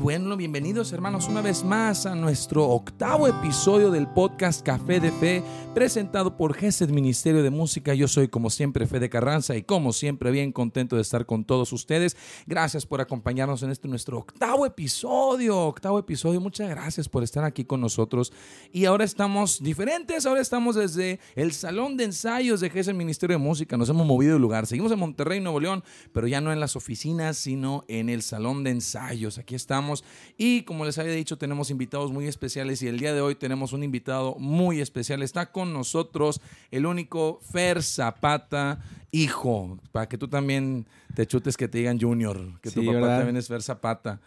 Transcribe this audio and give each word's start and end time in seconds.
bueno, 0.00 0.34
bienvenidos 0.34 0.94
hermanos 0.94 1.28
una 1.28 1.42
vez 1.42 1.62
más 1.62 2.06
a 2.06 2.14
nuestro 2.14 2.66
octavo 2.66 3.28
episodio 3.28 3.90
del 3.90 4.08
podcast 4.08 4.64
Café 4.64 4.98
de 4.98 5.12
Fe, 5.12 5.42
presentado 5.74 6.38
por 6.38 6.54
GESED 6.54 6.88
Ministerio 6.88 7.42
de 7.42 7.50
Música. 7.50 7.92
Yo 7.92 8.08
soy 8.08 8.28
como 8.28 8.48
siempre 8.48 8.86
Fede 8.86 9.10
Carranza 9.10 9.56
y 9.56 9.62
como 9.62 9.92
siempre 9.92 10.30
bien 10.30 10.52
contento 10.52 10.96
de 10.96 11.02
estar 11.02 11.26
con 11.26 11.44
todos 11.44 11.74
ustedes. 11.74 12.16
Gracias 12.46 12.86
por 12.86 13.02
acompañarnos 13.02 13.62
en 13.62 13.70
este 13.70 13.88
nuestro 13.88 14.16
octavo 14.16 14.64
episodio, 14.64 15.58
octavo 15.58 15.98
episodio. 15.98 16.40
Muchas 16.40 16.70
gracias 16.70 17.06
por 17.06 17.22
estar 17.22 17.44
aquí 17.44 17.66
con 17.66 17.82
nosotros. 17.82 18.32
Y 18.72 18.86
ahora 18.86 19.04
estamos 19.04 19.62
diferentes, 19.62 20.24
ahora 20.24 20.40
estamos 20.40 20.76
desde 20.76 21.20
el 21.34 21.52
Salón 21.52 21.98
de 21.98 22.04
Ensayos 22.04 22.60
de 22.60 22.70
GESED 22.70 22.94
Ministerio 22.94 23.34
de 23.34 23.44
Música. 23.44 23.76
Nos 23.76 23.90
hemos 23.90 24.06
movido 24.06 24.32
de 24.32 24.40
lugar. 24.40 24.66
Seguimos 24.66 24.92
en 24.92 24.98
Monterrey, 24.98 25.40
Nuevo 25.40 25.60
León, 25.60 25.84
pero 26.14 26.26
ya 26.26 26.40
no 26.40 26.54
en 26.54 26.60
las 26.60 26.74
oficinas, 26.74 27.36
sino 27.36 27.84
en 27.86 28.08
el 28.08 28.22
Salón 28.22 28.64
de 28.64 28.70
Ensayos. 28.70 29.36
Aquí 29.36 29.54
estamos 29.54 29.89
y 30.36 30.62
como 30.62 30.84
les 30.84 30.98
había 30.98 31.12
dicho, 31.12 31.38
tenemos 31.38 31.70
invitados 31.70 32.12
muy 32.12 32.26
especiales 32.26 32.82
y 32.82 32.88
el 32.88 32.98
día 32.98 33.14
de 33.14 33.20
hoy 33.20 33.34
tenemos 33.34 33.72
un 33.72 33.82
invitado 33.82 34.36
muy 34.38 34.80
especial. 34.80 35.22
Está 35.22 35.52
con 35.52 35.72
nosotros 35.72 36.40
el 36.70 36.86
único 36.86 37.40
Fer 37.52 37.82
Zapata, 37.82 38.80
hijo, 39.10 39.78
para 39.92 40.08
que 40.08 40.18
tú 40.18 40.28
también 40.28 40.86
te 41.14 41.26
chutes 41.26 41.56
que 41.56 41.68
te 41.68 41.78
digan 41.78 42.00
Junior, 42.00 42.60
que 42.60 42.70
tu 42.70 42.84
papá 42.84 43.18
también 43.18 43.36
es 43.36 43.48
Fer 43.48 43.62
Zapata. 43.62 44.20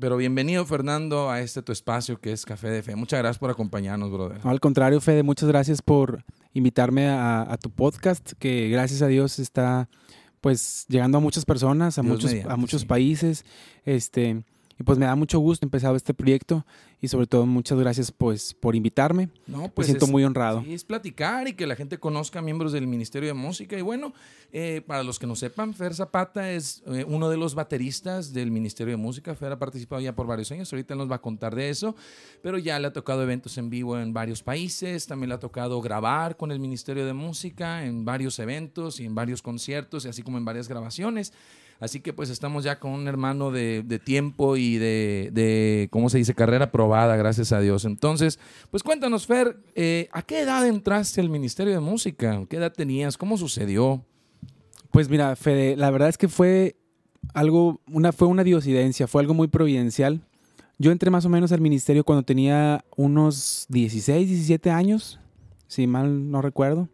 Pero 0.00 0.16
bienvenido, 0.16 0.66
Fernando, 0.66 1.30
a 1.30 1.40
este 1.40 1.62
tu 1.62 1.70
espacio 1.70 2.20
que 2.20 2.32
es 2.32 2.44
Café 2.44 2.70
de 2.70 2.82
Fe. 2.82 2.96
Muchas 2.96 3.20
gracias 3.20 3.38
por 3.38 3.50
acompañarnos, 3.50 4.10
brother. 4.10 4.40
al 4.42 4.58
contrario, 4.58 5.00
Fede, 5.00 5.22
muchas 5.22 5.48
gracias 5.48 5.80
por 5.80 6.24
invitarme 6.52 7.08
a, 7.08 7.56
tu 7.60 7.70
podcast, 7.70 8.32
que 8.38 8.68
gracias 8.68 9.02
a 9.02 9.06
Dios 9.06 9.38
está 9.38 9.88
pues 10.40 10.86
llegando 10.88 11.18
a 11.18 11.20
muchas 11.20 11.44
personas, 11.44 11.98
a 11.98 12.02
muchos, 12.02 12.34
a 12.48 12.56
muchos 12.56 12.84
países. 12.84 13.44
Este, 13.84 14.42
y 14.80 14.82
pues 14.82 14.96
me 14.96 15.04
da 15.04 15.14
mucho 15.14 15.38
gusto 15.38 15.66
empezar 15.66 15.94
este 15.94 16.14
proyecto 16.14 16.64
y 17.02 17.08
sobre 17.08 17.26
todo 17.26 17.44
muchas 17.44 17.78
gracias 17.78 18.10
pues 18.10 18.54
por 18.54 18.74
invitarme. 18.74 19.28
No, 19.46 19.70
pues 19.70 19.86
me 19.86 19.92
siento 19.92 20.06
muy 20.06 20.24
honrado. 20.24 20.64
es 20.66 20.84
platicar 20.84 21.46
y 21.48 21.52
que 21.52 21.66
la 21.66 21.76
gente 21.76 21.98
conozca 21.98 22.38
a 22.38 22.42
miembros 22.42 22.72
del 22.72 22.86
Ministerio 22.86 23.28
de 23.28 23.34
Música. 23.34 23.76
Y 23.76 23.82
bueno, 23.82 24.14
eh, 24.52 24.82
para 24.86 25.02
los 25.02 25.18
que 25.18 25.26
no 25.26 25.36
sepan, 25.36 25.74
Fer 25.74 25.94
Zapata 25.94 26.50
es 26.50 26.82
eh, 26.86 27.04
uno 27.06 27.28
de 27.28 27.36
los 27.36 27.54
bateristas 27.54 28.32
del 28.32 28.50
Ministerio 28.50 28.92
de 28.92 28.96
Música. 28.96 29.34
Fer 29.34 29.52
ha 29.52 29.58
participado 29.58 30.00
ya 30.00 30.14
por 30.14 30.26
varios 30.26 30.50
años, 30.50 30.72
ahorita 30.72 30.94
nos 30.94 31.10
va 31.10 31.16
a 31.16 31.20
contar 31.20 31.54
de 31.54 31.68
eso, 31.68 31.94
pero 32.40 32.56
ya 32.56 32.78
le 32.78 32.86
ha 32.86 32.92
tocado 32.94 33.22
eventos 33.22 33.58
en 33.58 33.68
vivo 33.68 33.98
en 33.98 34.14
varios 34.14 34.42
países, 34.42 35.06
también 35.06 35.28
le 35.28 35.34
ha 35.34 35.40
tocado 35.40 35.82
grabar 35.82 36.38
con 36.38 36.52
el 36.52 36.58
Ministerio 36.58 37.04
de 37.04 37.12
Música 37.12 37.84
en 37.84 38.06
varios 38.06 38.38
eventos 38.38 38.98
y 38.98 39.04
en 39.04 39.14
varios 39.14 39.42
conciertos, 39.42 40.06
y 40.06 40.08
así 40.08 40.22
como 40.22 40.38
en 40.38 40.46
varias 40.46 40.68
grabaciones. 40.68 41.34
Así 41.80 42.00
que 42.00 42.12
pues 42.12 42.28
estamos 42.28 42.62
ya 42.62 42.78
con 42.78 42.92
un 42.92 43.08
hermano 43.08 43.50
de, 43.50 44.00
tiempo 44.04 44.58
y 44.58 44.76
de, 44.76 45.30
de, 45.32 45.88
¿cómo 45.90 46.10
se 46.10 46.18
dice? 46.18 46.34
Carrera 46.34 46.70
probada, 46.70 47.16
gracias 47.16 47.52
a 47.52 47.60
Dios. 47.60 47.86
Entonces, 47.86 48.38
pues 48.70 48.82
cuéntanos, 48.82 49.26
Fer, 49.26 49.56
eh, 49.74 50.08
¿a 50.12 50.20
qué 50.20 50.40
edad 50.40 50.66
entraste 50.66 51.22
al 51.22 51.30
Ministerio 51.30 51.72
de 51.72 51.80
Música? 51.80 52.44
¿Qué 52.50 52.56
edad 52.56 52.72
tenías? 52.72 53.16
¿Cómo 53.16 53.38
sucedió? 53.38 54.04
Pues 54.90 55.08
mira, 55.08 55.34
Fede, 55.36 55.74
la 55.74 55.90
verdad 55.90 56.10
es 56.10 56.18
que 56.18 56.28
fue 56.28 56.76
algo, 57.32 57.80
una, 57.90 58.12
fue 58.12 58.28
una 58.28 58.44
diosidencia, 58.44 59.06
fue 59.06 59.22
algo 59.22 59.32
muy 59.32 59.48
providencial. 59.48 60.20
Yo 60.78 60.92
entré 60.92 61.10
más 61.10 61.24
o 61.24 61.30
menos 61.30 61.50
al 61.50 61.62
ministerio 61.62 62.04
cuando 62.04 62.24
tenía 62.24 62.84
unos 62.94 63.66
16, 63.70 64.28
17 64.28 64.70
años, 64.70 65.18
si 65.66 65.86
mal 65.86 66.30
no 66.30 66.42
recuerdo. 66.42 66.90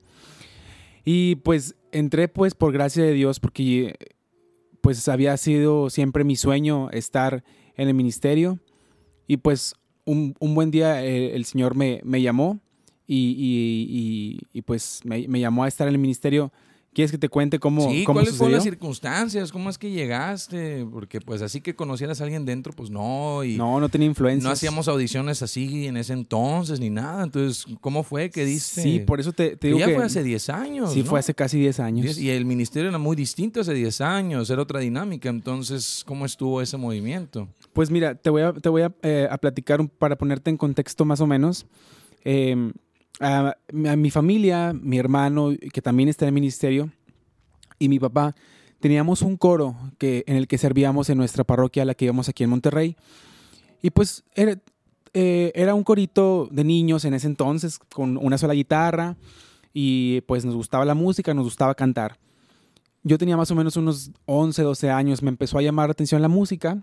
Y 1.05 1.37
pues 1.37 1.75
entré 1.93 2.29
pues 2.29 2.55
por 2.55 2.73
gracia 2.73 3.03
de 3.03 3.13
Dios 3.13 3.41
porque 3.41 3.95
pues 4.87 5.09
había 5.09 5.37
sido 5.37 5.91
siempre 5.91 6.23
mi 6.23 6.37
sueño 6.37 6.91
estar 6.93 7.43
en 7.75 7.89
el 7.89 7.95
ministerio. 7.95 8.61
Y 9.27 9.39
pues 9.39 9.75
un, 10.05 10.37
buen 10.39 10.71
día 10.71 11.05
eh, 11.05 11.35
el, 11.35 11.45
Señor 11.45 11.75
me, 11.75 12.01
llamó 12.23 12.61
y, 13.05 14.39
y, 14.53 14.63
pues 14.63 15.01
me, 15.03 15.27
me, 15.27 15.41
llamó 15.41 15.65
a 15.65 15.67
estar 15.67 15.89
en 15.89 15.95
el 15.95 15.99
ministerio 15.99 16.53
¿Quieres 16.97 17.11
que 17.11 17.19
te 17.19 17.29
cuente 17.29 17.59
cómo, 17.59 17.91
sí, 17.91 18.05
cómo 18.05 18.21
¿cuáles 18.21 18.39
fueron 18.39 18.55
las 18.55 18.63
circunstancias? 18.63 19.53
¿Cómo 19.53 19.69
es 19.69 19.77
que 19.77 19.91
llegaste? 19.91 20.87
Porque 20.91 21.21
pues 21.21 21.43
así 21.43 21.61
que 21.61 21.77
conocieras 21.77 22.23
a 22.23 22.25
alguien 22.25 22.47
dentro, 22.47 22.73
pues 22.73 22.89
no. 22.89 23.45
Y 23.45 23.59
no, 23.59 23.79
no 23.81 23.91
tenía 23.91 24.07
influencia. 24.07 24.49
No 24.49 24.51
hacíamos 24.51 24.89
audiciones 24.89 25.43
así 25.43 25.89
en 25.89 25.99
ese 25.99 26.15
entonces 26.15 26.81
ni 26.81 26.89
nada. 26.89 27.23
Entonces, 27.25 27.67
¿cómo 27.83 28.03
fue 28.03 28.31
que 28.31 28.47
diste? 28.47 28.81
Sí, 28.81 29.01
por 29.01 29.21
eso 29.21 29.35
te, 29.35 29.59
digo 29.61 29.79
ya 29.79 29.91
fue 29.91 30.05
hace 30.05 30.23
10 30.23 30.49
años, 30.49 30.95
Sí, 30.95 31.03
fue 31.03 31.19
hace 31.19 31.35
casi 31.35 31.59
10 31.59 31.81
años. 31.81 32.17
Y 32.17 32.31
el 32.31 32.47
ministerio 32.47 32.89
era 32.89 32.97
muy 32.97 33.15
distinto 33.15 33.61
hace 33.61 33.75
10 33.75 34.01
años, 34.01 34.49
era 34.49 34.63
otra 34.63 34.81
dinámica. 34.81 35.29
Entonces, 35.29 36.03
¿cómo 36.07 36.25
estuvo 36.25 36.63
ese 36.63 36.79
movimiento? 36.79 37.47
Pues 37.75 37.91
mira, 37.91 38.15
te 38.15 38.31
voy 38.31 38.41
a, 38.41 38.55
te 38.55 38.71
voy 38.71 38.81
a, 38.81 38.95
eh, 39.03 39.29
platicar 39.39 39.87
para 39.87 40.17
ponerte 40.17 40.49
en 40.49 40.57
contexto 40.57 41.05
más 41.05 41.21
o 41.21 41.27
menos. 41.27 41.67
Eh, 42.25 42.73
a, 43.21 43.57
a 43.89 43.97
mi 43.97 44.11
familia, 44.11 44.73
mi 44.73 44.99
hermano, 44.99 45.51
que 45.73 45.83
también 45.83 46.09
está 46.09 46.25
en 46.25 46.29
el 46.29 46.35
ministerio, 46.35 46.91
y 47.79 47.89
mi 47.89 47.99
papá, 47.99 48.35
teníamos 48.81 49.23
un 49.23 49.37
coro 49.37 49.77
que, 49.99 50.25
en 50.27 50.37
el 50.37 50.47
que 50.47 50.59
servíamos 50.59 51.11
en 51.11 51.19
nuestra 51.19 51.45
parroquia, 51.45 51.85
la 51.85 51.95
que 51.95 52.07
íbamos 52.07 52.29
aquí 52.29 52.45
en 52.45 52.51
Monterrey. 52.51 52.97
Y 53.83 53.91
pues 53.91 54.25
era, 54.35 54.57
eh, 55.13 55.53
era 55.55 55.75
un 55.75 55.85
corito 55.85 56.49
de 56.51 56.65
niños 56.65 57.05
en 57.05 57.15
ese 57.15 57.27
entonces, 57.27 57.79
con 57.79 58.17
una 58.17 58.39
sola 58.39 58.55
guitarra, 58.55 59.17
y 59.73 60.23
pues 60.23 60.45
nos 60.45 60.55
gustaba 60.55 60.85
la 60.85 60.95
música, 60.95 61.35
nos 61.35 61.45
gustaba 61.45 61.75
cantar. 61.75 62.19
Yo 63.03 63.19
tenía 63.19 63.37
más 63.37 63.51
o 63.51 63.55
menos 63.55 63.77
unos 63.77 64.11
11, 64.25 64.63
12 64.63 64.91
años, 64.91 65.23
me 65.23 65.29
empezó 65.29 65.59
a 65.59 65.63
llamar 65.63 65.89
la 65.89 65.93
atención 65.93 66.23
la 66.23 66.29
música 66.29 66.83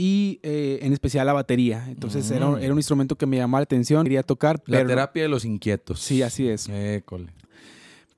y 0.00 0.40
eh, 0.42 0.78
en 0.80 0.94
especial 0.94 1.26
la 1.26 1.34
batería. 1.34 1.84
Entonces 1.88 2.30
era, 2.30 2.48
mm. 2.48 2.58
era, 2.58 2.72
un 2.72 2.78
instrumento 2.78 3.16
que 3.16 3.26
me 3.26 3.36
llamaba 3.36 3.60
la 3.60 3.64
atención, 3.64 4.02
quería 4.04 4.22
tocar. 4.22 4.62
La 4.64 4.86
terapia 4.86 5.24
de 5.24 5.28
los 5.28 5.44
inquietos. 5.44 6.00
Sí, 6.00 6.22
así 6.22 6.48
es. 6.48 6.68
École 6.68 7.32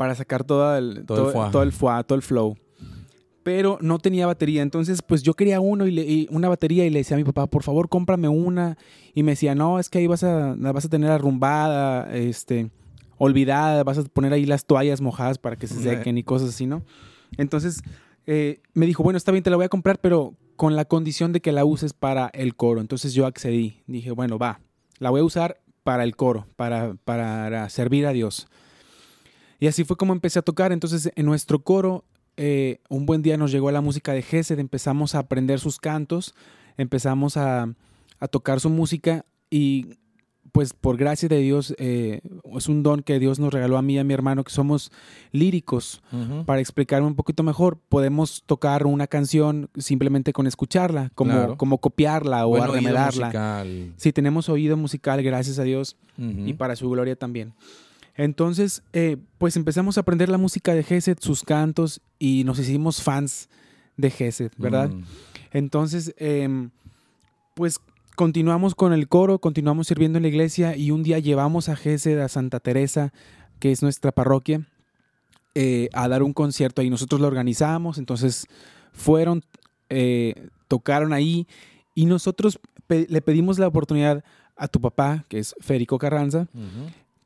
para 0.03 0.16
sacar 0.16 0.43
todo 0.43 0.76
el, 0.76 1.04
todo, 1.06 1.28
el 1.28 1.32
todo, 1.53 1.62
el 1.62 2.04
todo 2.04 2.16
el 2.16 2.22
flow. 2.22 2.56
Pero 3.44 3.78
no 3.81 4.00
tenía 4.00 4.26
batería, 4.26 4.62
entonces 4.62 5.00
pues 5.00 5.22
yo 5.22 5.34
quería 5.34 5.60
uno 5.60 5.87
y, 5.87 6.28
una 6.31 6.48
batería 6.48 6.84
y 6.84 6.91
le 6.91 6.98
decía 6.98 7.16
a 7.16 7.19
mi 7.19 7.25
papá, 7.25 7.47
por 7.47 7.62
favor, 7.62 7.88
cómprame 7.88 8.26
una. 8.26 8.76
Y 9.14 9.22
me 9.22 9.32
decía, 9.32 9.54
no, 9.54 9.78
es 9.78 9.88
que 9.88 9.99
ahí 9.99 10.09
vas 10.09 10.25
a, 10.25 10.56
vas 10.56 10.84
a 10.84 10.88
tener 10.88 11.09
arrumbada, 11.10 12.12
este, 12.16 12.70
olvidada, 13.16 13.84
vas 13.84 13.99
a 13.99 14.03
poner 14.03 14.32
ahí 14.32 14.44
las 14.44 14.64
toallas 14.64 15.00
mojadas 15.00 15.38
para 15.38 15.54
que 15.54 15.69
se 15.69 15.81
sequen 15.81 16.19
y 16.19 16.25
cosas 16.25 16.49
así, 16.49 16.66
¿no? 16.66 16.82
Entonces 17.37 17.82
eh, 18.26 18.60
me 18.75 18.87
dijo, 18.87 19.04
bueno, 19.04 19.16
está 19.16 19.31
bien, 19.31 19.44
te 19.44 19.50
la 19.50 19.56
voy 19.56 19.66
a 19.66 19.69
comprar, 19.69 20.00
pero 20.00 20.34
con 20.62 20.77
la 20.77 20.84
condición 20.84 21.33
de 21.33 21.41
que 21.41 21.50
la 21.50 21.65
uses 21.65 21.93
para 21.93 22.31
el 22.34 22.55
coro. 22.55 22.81
Entonces 22.81 23.15
yo 23.15 23.27
accedí, 23.27 23.83
dije, 23.89 24.12
bueno, 24.12 24.39
va, 24.39 24.61
la 25.00 25.11
voy 25.11 25.21
a 25.21 25.25
usar 25.25 25.61
para 25.83 26.05
el 26.05 26.15
coro, 26.15 26.47
para, 26.55 26.95
para 27.05 27.69
servir 27.69 28.06
a 28.06 28.12
Dios. 28.12 28.47
Y 29.59 29.67
así 29.67 29.83
fue 29.83 29.97
como 29.97 30.12
empecé 30.12 30.39
a 30.39 30.43
tocar. 30.43 30.71
Entonces, 30.71 31.11
en 31.17 31.27
nuestro 31.27 31.65
coro, 31.65 32.05
eh, 32.37 32.78
un 32.89 33.06
buen 33.06 33.23
día 33.23 33.37
nos 33.37 33.50
llegó 33.50 33.73
la 33.73 33.81
música 33.81 34.12
de 34.12 34.23
Gesed, 34.23 34.61
empezamos 34.61 35.17
a 35.17 35.19
aprender 35.19 35.59
sus 35.59 35.81
cantos, 35.81 36.33
empezamos 36.77 37.37
a, 37.37 37.75
tocar 38.31 38.61
su 38.61 38.71
música 38.71 39.27
y 39.50 39.97
pues 40.53 40.75
por 40.75 40.99
gracia 40.99 41.29
de 41.31 41.39
Dios, 41.39 41.75
eh, 41.79 42.21
es 42.55 42.69
un 42.69 42.83
don 42.83 43.03
que 43.03 43.19
Dios 43.19 43.41
nos 43.41 43.53
regaló 43.55 43.79
a 43.79 43.83
mí 43.83 43.95
y 43.95 43.99
a 43.99 44.05
mi 44.05 44.13
hermano, 44.13 44.45
que 44.45 44.53
somos 44.53 44.93
líricos. 45.33 46.03
Para 46.45 46.61
explicarme 46.61 47.07
un 47.07 47.15
poquito 47.15 47.43
mejor, 47.43 47.79
podemos 47.89 48.43
tocar 48.45 48.87
una 48.87 49.07
canción 49.07 49.71
simplemente 49.79 50.35
con 50.35 50.47
escucharla, 50.47 51.11
como, 51.15 51.57
como 51.57 51.79
copiarla 51.79 52.47
o 52.47 52.62
arremedarla. 52.62 53.65
Sí, 53.97 54.12
tenemos 54.12 54.51
oído 54.51 54.77
musical, 54.77 55.23
gracias 55.23 55.59
a 55.59 55.62
Dios, 55.62 55.97
y 56.19 56.53
para 56.53 56.77
su 56.77 56.89
gloria 56.91 57.17
también. 57.17 57.55
Entonces, 58.15 58.83
eh, 58.93 59.17
pues 59.39 59.57
empezamos 59.57 59.97
a 59.97 60.03
aprender 60.03 60.29
la 60.29 60.37
música 60.37 60.75
de 60.75 60.83
Gesed, 60.83 61.17
sus 61.21 61.43
cantos, 61.43 62.03
y 62.19 62.45
nos 62.45 62.59
hicimos 62.59 63.03
fans 63.03 63.49
de 63.97 64.11
Gesed, 64.11 64.53
¿verdad? 64.59 64.91
Mm. 64.91 65.05
Entonces, 65.53 66.15
em, 66.19 66.71
pues 67.55 67.81
continuamos 68.17 68.75
con 68.75 68.93
el 68.93 69.09
coro, 69.09 69.38
continuamos 69.38 69.87
sirviendo 69.87 70.19
en 70.19 70.23
la 70.23 70.29
iglesia, 70.29 70.76
y 70.76 70.91
un 70.91 71.03
día 71.03 71.19
llevamos 71.19 71.69
a 71.69 71.76
Gesed 71.76 72.19
a 72.19 72.29
Santa 72.29 72.61
Teresa, 72.61 73.12
que 73.59 73.73
es 73.73 73.82
nuestra 73.82 74.12
parroquia, 74.12 74.67
eh, 75.55 75.88
a 75.93 76.09
dar 76.09 76.23
un 76.23 76.32
concierto 76.32 76.81
ahí. 76.81 76.91
Nosotros 76.91 77.20
lo 77.20 77.26
organizamos, 77.26 77.99
entonces 77.99 78.47
fueron, 78.93 79.43
eh, 79.88 80.49
tocaron 80.69 81.12
ahí, 81.12 81.47
y 81.94 82.06
nosotros 82.06 82.59
le 82.88 83.23
pedimos 83.23 83.59
la 83.59 83.69
oportunidad 83.69 84.25
a 84.56 84.69
tu 84.69 84.81
papá, 84.81 85.25
que 85.29 85.38
es 85.38 85.55
Federico 85.61 85.99
Carranza, 85.99 86.49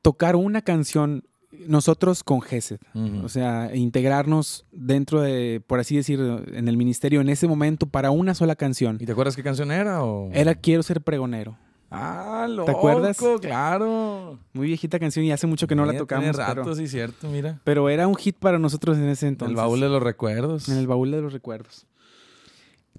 tocar 0.02 0.36
una 0.36 0.62
canción 0.62 1.24
nosotros 1.66 2.22
con 2.22 2.40
Gesed, 2.40 2.78
o 3.22 3.28
sea, 3.28 3.74
integrarnos 3.74 4.64
dentro 4.72 5.20
de, 5.20 5.62
por 5.66 5.80
así 5.80 5.96
decir, 5.96 6.20
en 6.52 6.68
el 6.68 6.76
ministerio 6.76 7.20
en 7.20 7.28
ese 7.28 7.46
momento 7.46 7.86
para 7.86 8.10
una 8.10 8.34
sola 8.34 8.56
canción. 8.56 8.98
¿Y 9.00 9.06
te 9.06 9.12
acuerdas 9.12 9.36
qué 9.36 9.42
canción 9.42 9.70
era? 9.70 10.00
Era 10.32 10.54
Quiero 10.54 10.82
ser 10.82 11.00
pregonero. 11.00 11.56
Ah, 11.90 12.46
loco, 12.48 12.66
¿Te 12.66 12.72
acuerdas? 12.72 13.18
Claro. 13.40 14.38
Muy 14.52 14.66
viejita 14.66 14.98
canción 14.98 15.24
y 15.24 15.32
hace 15.32 15.46
mucho 15.46 15.66
que 15.66 15.74
no 15.74 15.84
la 15.84 15.96
tocamos. 15.96 16.24
Tiene 16.24 16.36
rato, 16.36 16.74
sí, 16.74 16.88
cierto, 16.88 17.28
mira. 17.28 17.60
Pero 17.64 17.88
era 17.88 18.08
un 18.08 18.16
hit 18.16 18.36
para 18.38 18.58
nosotros 18.58 18.98
en 18.98 19.08
ese 19.08 19.28
entonces. 19.28 19.52
En 19.52 19.58
el 19.58 19.64
baúl 19.64 19.80
de 19.80 19.88
los 19.88 20.02
recuerdos. 20.02 20.68
En 20.68 20.78
el 20.78 20.86
baúl 20.86 21.10
de 21.12 21.20
los 21.20 21.32
recuerdos. 21.32 21.86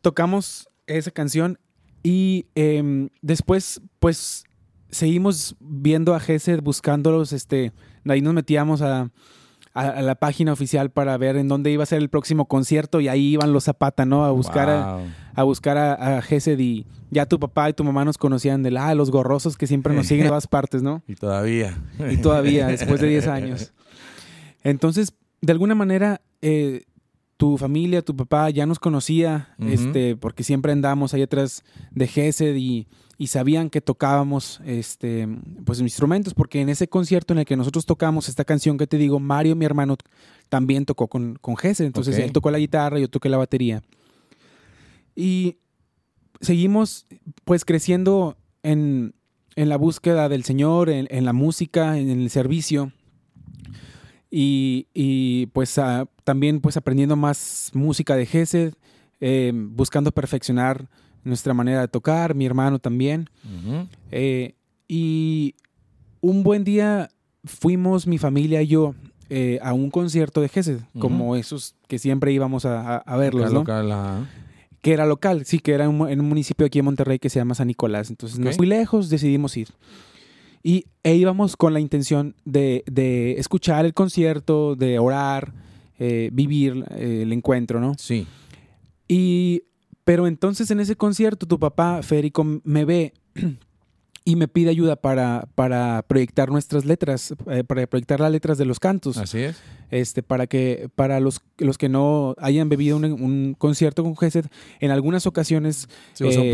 Tocamos 0.01 0.69
esa 0.85 1.11
canción 1.11 1.59
Y 2.03 2.45
em, 2.55 3.09
después, 3.21 3.81
pues, 3.99 4.45
seguimos 4.89 5.55
viendo 5.59 6.15
a 6.15 6.19
Gesed, 6.19 6.61
buscándolos, 6.61 7.33
este, 7.33 7.71
ahí 8.07 8.21
nos 8.21 8.33
metíamos 8.33 8.81
a, 8.81 9.09
la 9.75 10.15
página 10.15 10.53
oficial 10.53 10.89
para 10.89 11.15
ver 11.17 11.35
en 11.37 11.47
dónde 11.47 11.69
iba 11.69 11.83
a 11.83 11.85
ser 11.85 11.99
el 11.99 12.09
próximo 12.09 12.47
concierto 12.47 12.99
y 12.99 13.09
ahí 13.09 13.33
iban 13.33 13.53
los 13.53 13.65
Zapata, 13.65 14.05
¿no? 14.05 14.25
A 14.25 14.31
buscar 14.31 14.71
a, 14.71 14.97
a, 15.35 15.43
buscar 15.43 15.77
a, 15.77 16.19
Gesed 16.23 16.57
y 16.57 16.87
ya 17.11 17.27
tu 17.27 17.39
papá 17.39 17.69
y 17.69 17.73
tu 17.73 17.83
mamá 17.83 18.03
nos 18.03 18.17
conocían 18.17 18.63
de 18.63 18.75
ah, 18.75 18.95
los 18.95 19.11
gorrosos 19.11 19.55
que 19.55 19.67
siempre 19.67 19.93
nos 19.93 20.07
siguen 20.07 20.25
en 20.25 20.29
todas 20.29 20.47
partes, 20.47 20.81
¿no? 20.81 21.03
Y 21.07 21.13
todavía. 21.13 21.77
Y 22.09 22.17
todavía, 22.17 22.65
después 22.69 22.99
de 23.01 23.07
10 23.07 23.27
años. 23.27 23.71
Entonces, 24.63 25.13
de 25.41 25.51
alguna 25.51 25.75
manera, 25.75 26.21
eh, 26.41 26.85
tu 27.37 27.59
familia, 27.59 28.01
tu 28.01 28.15
papá 28.15 28.49
ya 28.49 28.65
nos 28.65 28.79
conocía, 28.79 29.55
este, 29.59 30.15
porque 30.15 30.43
siempre 30.43 30.71
andamos 30.71 31.13
ahí 31.13 31.21
atrás 31.21 31.63
de 31.91 32.07
Gesed 32.07 32.55
y, 32.55 32.87
y, 33.17 33.27
sabían 33.27 33.69
que 33.69 33.81
tocábamos 33.81 34.61
este, 34.65 35.27
pues 35.65 35.79
instrumentos, 35.79 36.33
porque 36.33 36.61
en 36.61 36.69
ese 36.69 36.87
concierto 36.87 37.33
en 37.33 37.39
el 37.39 37.45
que 37.45 37.57
nosotros 37.57 37.85
tocamos 37.85 38.29
esta 38.29 38.45
canción 38.45 38.77
que 38.77 38.87
te 38.87 38.97
digo, 38.97 39.19
Mario, 39.19 39.55
mi 39.55 39.65
hermano, 39.65 39.97
también 40.49 40.85
tocó 40.85 41.07
con, 41.07 41.35
con 41.35 41.55
entonces 41.61 42.17
él 42.17 42.31
tocó 42.31 42.51
la 42.51 42.59
guitarra, 42.59 42.99
yo 42.99 43.09
toqué 43.09 43.29
la 43.29 43.37
batería. 43.37 43.81
Y 45.15 45.57
seguimos 46.41 47.07
pues 47.43 47.65
creciendo 47.65 48.37
en, 48.63 49.13
en 49.55 49.69
la 49.69 49.77
búsqueda 49.77 50.29
del 50.29 50.43
Señor, 50.43 50.89
en, 50.89 51.07
en 51.09 51.25
la 51.25 51.33
música, 51.33 51.97
en 51.97 52.09
el 52.09 52.29
servicio. 52.29 52.91
Y, 54.29 55.47
pues 55.53 55.77
ah, 55.77 56.07
también 56.23 56.59
pues 56.59 56.77
aprendiendo 56.77 57.15
más 57.15 57.71
música 57.73 58.15
de 58.15 58.25
Gesed, 58.25 58.73
eh, 59.19 59.51
buscando 59.53 60.11
perfeccionar 60.11 60.89
nuestra 61.27 61.53
manera 61.53 61.81
de 61.81 61.87
tocar, 61.87 62.35
mi 62.35 62.45
hermano 62.45 62.79
también. 62.79 63.29
Eh, 64.11 64.55
y 64.87 65.55
un 66.21 66.43
buen 66.43 66.63
día 66.63 67.09
fuimos 67.43 68.07
mi 68.07 68.17
familia 68.17 68.61
y 68.61 68.67
yo 68.67 68.95
eh, 69.29 69.59
a 69.61 69.73
un 69.73 69.89
concierto 69.89 70.39
de 70.41 70.49
Gesed, 70.49 70.79
como 70.99 71.35
esos 71.35 71.75
que 71.87 71.99
siempre 71.99 72.31
íbamos 72.31 72.65
a, 72.65 73.03
verlos, 73.17 73.51
¿no? 73.51 73.65
Que 74.81 74.93
era 74.93 75.05
local, 75.05 75.45
sí, 75.45 75.59
que 75.59 75.73
era 75.73 75.85
en 75.85 76.19
un 76.19 76.29
municipio 76.29 76.65
aquí 76.65 76.79
en 76.79 76.85
Monterrey 76.85 77.19
que 77.19 77.29
se 77.29 77.39
llama 77.39 77.55
San 77.55 77.67
Nicolás. 77.67 78.09
Entonces, 78.09 78.39
no 78.39 78.49
muy 78.57 78.67
lejos, 78.67 79.09
decidimos 79.09 79.57
ir. 79.57 79.69
Y 80.63 80.85
e 81.03 81.15
íbamos 81.15 81.57
con 81.57 81.73
la 81.73 81.79
intención 81.79 82.35
de, 82.45 82.83
escuchar 83.37 83.85
el 83.85 83.93
concierto, 83.93 84.75
de 84.75 84.99
orar, 84.99 85.53
eh, 85.99 86.29
vivir 86.31 86.85
eh, 86.91 87.23
el 87.23 87.33
encuentro, 87.33 87.81
¿no? 87.81 87.95
Sí. 87.97 88.27
Y, 89.07 89.63
pero 90.07 90.25
entonces 90.25 90.71
en 90.71 90.79
ese 90.79 90.95
concierto 90.95 91.47
tu 91.47 91.59
papá, 91.59 92.01
Federico, 92.01 92.45
me 92.63 92.85
ve 92.85 93.13
y 94.27 94.35
me 94.35 94.49
pide 94.49 94.69
ayuda 94.69 94.97
para, 94.97 95.47
para 95.55 96.03
proyectar 96.05 96.49
nuestras 96.49 96.83
letras, 96.83 97.33
eh, 97.49 97.63
para 97.63 97.87
proyectar 97.87 98.19
las 98.19 98.29
letras 98.29 98.57
de 98.57 98.65
los 98.65 98.77
cantos. 98.77 99.15
Así 99.15 99.39
es. 99.39 99.55
Este, 99.89 100.21
para 100.21 100.47
que 100.47 100.89
para 100.95 101.21
los, 101.21 101.39
los 101.59 101.77
que 101.77 101.87
no 101.87 102.35
hayan 102.39 102.67
bebido 102.67 102.97
un, 102.97 103.55
concierto 103.57 104.03
con 104.03 104.17
Gesed, 104.17 104.47
en 104.81 104.91
algunas 104.91 105.27
ocasiones 105.27 105.87
se 106.11 106.25
usa 106.25 106.41
un 106.41 106.51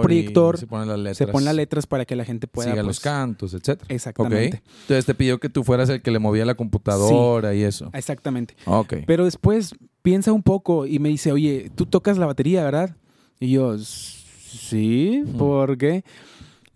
proyector, 0.00 0.56
se, 0.56 0.68
ponen 0.68 0.86
las 0.86 0.96
letras. 0.96 1.16
se 1.16 1.26
ponen 1.26 1.46
las 1.46 1.56
letras 1.56 1.88
para 1.88 2.04
que 2.04 2.14
la 2.14 2.24
gente 2.24 2.46
pueda 2.46 2.70
siga 2.70 2.84
los 2.84 2.98
pues, 2.98 3.00
cantos, 3.00 3.52
etc. 3.54 3.82
Exactamente. 3.88 4.62
Entonces 4.82 5.04
te 5.04 5.14
pidió 5.16 5.40
que 5.40 5.48
tú 5.48 5.64
fueras 5.64 5.88
el 5.88 6.02
que 6.02 6.12
le 6.12 6.20
movía 6.20 6.44
la 6.44 6.54
computadora 6.54 7.52
y 7.52 7.64
eso. 7.64 7.90
Exactamente. 7.94 8.54
Ok. 8.64 8.94
Pero 9.08 9.24
después 9.24 9.74
piensa 10.02 10.32
un 10.32 10.44
poco 10.44 10.86
y 10.86 11.00
me 11.00 11.08
dice, 11.08 11.32
oye, 11.32 11.68
tú 11.74 11.84
tocas 11.84 12.16
la 12.16 12.26
batería, 12.26 12.62
¿verdad? 12.62 12.94
Y 13.40 13.50
yo, 13.50 13.76
sí, 13.76 15.24
¿por 15.36 15.76
qué? 15.76 16.04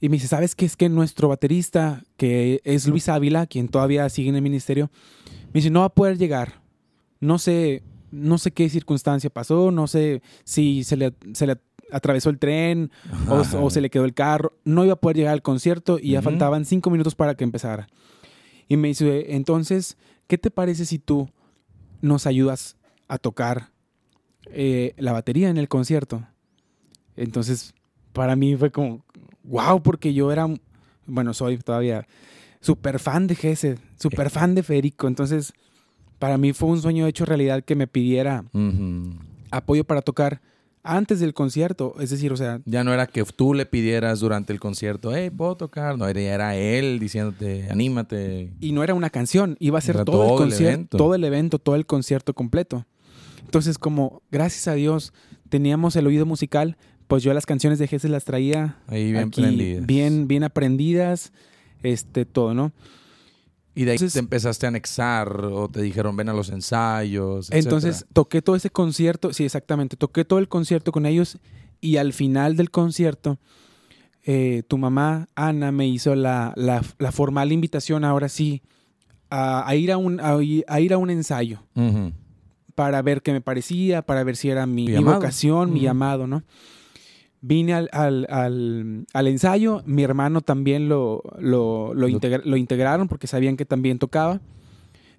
Y 0.01 0.09
me 0.09 0.17
dice, 0.17 0.29
¿sabes 0.29 0.55
qué? 0.55 0.67
Es 0.67 0.77
que 0.77 0.89
nuestro 0.89 1.29
baterista, 1.29 2.05
que 2.17 2.61
es 2.65 2.87
Luis 2.87 3.09
Ávila, 3.09 3.47
quien 3.47 3.69
todavía 3.69 4.09
sigue 4.09 4.29
en 4.29 4.37
el 4.37 4.43
ministerio, 4.43 4.91
me 5.47 5.55
dice, 5.55 5.71
no 5.71 5.81
va 5.81 5.87
a 5.87 5.95
poder 5.95 6.19
llegar. 6.19 6.61
No 7.21 7.39
sé, 7.39 7.83
no 8.11 8.37
sé 8.39 8.51
qué 8.51 8.69
circunstancia 8.69 9.31
pasó, 9.31 9.71
no 9.71 9.87
sé 9.87 10.23
si 10.45 10.85
se 10.85 10.97
le, 10.97 11.15
se 11.33 11.47
le 11.47 11.57
atravesó 11.91 12.31
el 12.31 12.39
tren 12.39 12.91
o, 13.29 13.71
se 13.71 13.81
le 13.81 13.91
quedó 13.91 14.05
el 14.05 14.15
carro. 14.15 14.53
No 14.65 14.85
iba 14.85 14.95
a 14.95 15.01
poder 15.01 15.17
llegar 15.17 15.33
al 15.33 15.43
concierto 15.43 15.99
y 16.01 16.13
ya 16.13 16.23
faltaban 16.23 16.65
cinco 16.65 16.91
minutos 16.91 17.15
para 17.15 17.35
que 17.35 17.45
empezara. 17.45 17.89
Y 18.69 18.77
me 18.77 18.89
dice, 18.89 19.35
entonces, 19.35 19.97
¿qué 20.27 20.39
te 20.39 20.51
parece 20.51 20.85
si 20.85 20.99
tú 20.99 21.31
nos 22.03 22.27
ayudas 22.27 22.77
a 23.09 23.19
tocar 23.19 23.71
eh, 24.47 24.95
la 24.99 25.13
batería 25.13 25.49
en 25.49 25.57
el 25.57 25.69
concierto? 25.69 26.27
Entonces, 27.17 27.75
para 28.13 28.37
mí 28.37 28.57
fue 28.57 28.71
como, 28.71 29.05
wow, 29.47 29.83
porque 29.83 30.13
yo 30.13 30.33
era, 30.33 30.47
bueno, 31.07 31.35
soy 31.35 31.59
todavía 31.59 32.07
súper 32.61 32.99
fan 32.99 33.27
de 33.27 33.35
Gesed, 33.35 33.79
súper 33.99 34.31
fan 34.31 34.55
de 34.55 34.63
Federico. 34.63 35.09
Entonces, 35.09 35.53
para 36.19 36.39
mí 36.39 36.53
fue 36.53 36.71
un 36.71 36.81
sueño 36.81 37.07
hecho 37.07 37.25
realidad 37.25 37.63
que 37.65 37.75
me 37.75 37.87
pidiera 37.87 38.45
apoyo 39.51 39.85
para 39.85 40.03
tocar 40.03 40.41
antes 40.83 41.21
del 41.21 41.35
concierto. 41.35 41.95
Es 42.01 42.11
decir, 42.11 42.33
o 42.33 42.37
sea. 42.37 42.61
Ya 42.65 42.85
no 42.85 42.93
era 42.93 43.07
que 43.07 43.25
tú 43.25 43.55
le 43.55 43.67
pidieras 43.67 44.21
durante 44.21 44.53
el 44.53 44.61
concierto, 44.61 45.15
hey, 45.15 45.31
puedo 45.31 45.57
tocar. 45.57 45.99
No, 45.99 46.07
era 46.07 46.57
él 46.57 46.99
diciéndote, 46.99 47.69
anímate. 47.71 48.53
Y 48.61 48.73
no 48.73 48.83
era 48.83 48.95
una 48.95 49.11
canción, 49.11 49.57
iba 49.59 49.79
a 49.79 49.83
ser 49.83 50.05
todo, 50.05 50.33
el 50.33 50.37
concierto, 50.39 50.97
todo 50.97 51.15
el 51.15 51.25
evento, 51.25 51.59
todo 51.59 51.75
el 51.75 51.87
concierto 51.87 52.35
completo. 52.35 52.87
Entonces, 53.45 53.79
como 53.79 54.23
gracias 54.31 54.67
a 54.69 54.75
Dios 54.75 55.13
teníamos 55.49 55.95
el 55.97 56.07
oído 56.07 56.27
musical, 56.27 56.77
pues 57.07 57.23
yo 57.23 57.33
las 57.35 57.47
canciones 57.47 57.79
de 57.79 57.87
Gesed 57.87 58.11
las 58.11 58.25
traía 58.25 58.77
ahí 58.89 59.13
bien 59.13 59.29
aprendidas. 59.29 59.87
Bien, 59.87 60.29
bien 60.29 60.45
aprendidas, 60.45 61.33
este, 61.83 62.25
todo, 62.25 62.55
¿no? 62.55 62.73
Y 63.75 63.85
de 63.85 63.93
ahí 63.93 63.99
te 63.99 64.19
empezaste 64.19 64.67
a 64.67 64.71
anexar 64.71 65.45
o 65.45 65.69
te 65.69 65.83
dijeron 65.83 66.17
ven 66.17 66.31
a 66.31 66.33
los 66.33 66.49
ensayos. 66.49 67.51
Entonces 67.53 68.07
toqué 68.13 68.41
todo 68.41 68.57
ese 68.57 68.71
concierto, 68.71 69.35
sí, 69.35 69.45
exactamente, 69.45 69.97
toqué 69.97 70.25
todo 70.25 70.39
el 70.39 70.49
concierto 70.49 70.93
con 70.93 71.05
ellos 71.05 71.39
y 71.83 71.99
al 71.99 72.15
final 72.15 72.57
del 72.57 72.71
concierto 72.71 73.39
eh, 74.25 74.63
tu 74.67 74.79
mamá 74.79 75.29
Ana 75.35 75.73
me 75.73 75.87
hizo 75.87 76.15
la, 76.15 76.55
formal 77.13 77.53
invitación 77.53 78.05
ahora 78.05 78.31
sí 78.31 78.63
a, 79.29 79.75
ir, 79.77 79.93
a, 79.93 79.99
un, 79.99 80.21
a, 80.21 80.81
ir 80.81 80.93
a 80.95 80.99
un 80.99 81.11
ensayo 81.11 81.63
para 82.75 83.03
ver 83.03 83.23
qué 83.23 83.33
me 83.33 83.43
parecía, 83.43 84.03
para 84.03 84.25
ver 84.25 84.37
si 84.37 84.49
era 84.49 84.67
mi, 84.67 84.91
vocación, 85.03 85.73
mi 85.73 85.81
llamado, 85.81 86.27
¿no? 86.27 86.45
Vine 87.43 87.75
al, 87.75 87.89
al, 87.93 89.27
ensayo, 89.27 89.83
mi 89.87 90.03
hermano 90.03 90.41
también 90.41 90.89
lo, 90.89 91.23
lo, 91.39 91.95
lo, 91.95 92.57
integraron 92.57 93.09
porque 93.09 93.27
sabían 93.27 93.57
que 93.57 93.65
también 93.65 93.99
tocaba. 93.99 94.41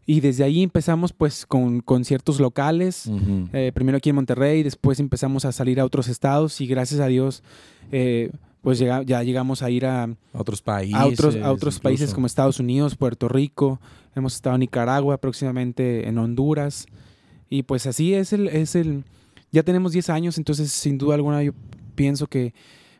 Y 0.05 0.21
desde 0.21 0.43
ahí 0.43 0.63
empezamos 0.63 1.13
pues 1.13 1.45
con 1.45 1.81
conciertos 1.81 2.39
locales, 2.39 3.09
eh, 3.53 3.71
primero 3.74 3.97
aquí 3.97 4.09
en 4.09 4.15
Monterrey, 4.15 4.63
después 4.63 5.00
empezamos 5.00 5.45
a 5.45 5.51
salir 5.51 5.79
a 5.79 5.86
otros 5.86 6.07
estados 6.07 6.59
y 6.62 6.67
gracias 6.67 7.01
a 7.01 7.07
Dios 7.07 7.43
eh, 7.91 8.31
pues 8.62 8.79
ya 8.79 9.01
llegamos 9.24 9.62
a 9.62 9.69
ir 9.69 9.86
a, 9.86 10.09
otros 10.33 10.62
países. 10.62 10.95
A 10.95 11.05
otros, 11.05 11.36
a 11.38 11.51
otros 11.51 11.79
países 11.79 12.13
como 12.13 12.27
Estados 12.27 12.59
Unidos, 12.59 12.95
Puerto 12.95 13.29
Rico, 13.29 13.79
hemos 14.15 14.36
estado 14.36 14.55
en 14.55 14.62
Nicaragua, 14.62 15.17
próximamente 15.17 16.07
en 16.07 16.17
Honduras. 16.17 16.86
Y 17.50 17.63
pues 17.63 17.86
así 17.88 18.13
es 18.13 18.33
el, 18.33 18.50
es 18.50 18.75
el, 18.75 19.05
ya 19.53 19.63
tenemos 19.63 19.93
10 19.93 20.09
años, 20.09 20.38
entonces 20.38 20.71
sin 20.71 20.97
duda 20.97 21.15
alguna 21.15 21.43
yo 21.43 21.53
pienso 21.97 22.27
que 22.27 22.53